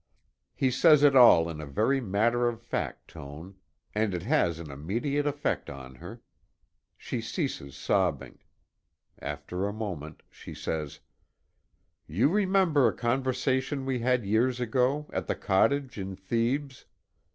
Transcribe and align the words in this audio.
He 0.55 0.71
says 0.71 1.03
it 1.03 1.15
all 1.15 1.47
in 1.47 1.61
a 1.61 1.65
very 1.67 2.01
matter 2.01 2.47
of 2.49 2.59
fact 2.59 3.07
tone, 3.07 3.57
and 3.93 4.15
it 4.15 4.23
has 4.23 4.57
an 4.57 4.71
immediate 4.71 5.27
effect 5.27 5.69
on 5.69 5.93
her. 5.93 6.23
She 6.97 7.21
ceases 7.21 7.75
sobbing. 7.77 8.39
After 9.19 9.67
a 9.67 9.71
moment, 9.71 10.23
she 10.31 10.55
says: 10.55 11.01
"You 12.07 12.29
remember 12.29 12.87
a 12.87 12.93
conversation 12.97 13.85
we 13.85 13.99
had 13.99 14.25
years 14.25 14.59
ago, 14.59 15.07
at 15.13 15.27
the 15.27 15.35
cottage 15.35 15.99
in 15.99 16.15
Thebes? 16.15 16.85